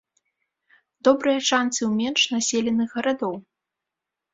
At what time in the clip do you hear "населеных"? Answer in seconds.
2.35-2.89